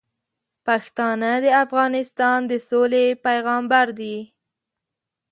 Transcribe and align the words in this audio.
پښتانه 0.65 1.31
د 1.43 1.47
افغانستان 1.63 2.39
د 2.51 2.53
سولې 2.69 3.05
پیغامبر 3.25 3.85
دي. 3.99 4.17